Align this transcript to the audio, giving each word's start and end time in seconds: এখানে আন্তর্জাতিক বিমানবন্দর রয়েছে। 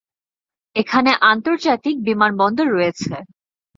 এখানে 0.75 1.11
আন্তর্জাতিক 1.31 1.95
বিমানবন্দর 2.07 2.67
রয়েছে। 2.69 3.13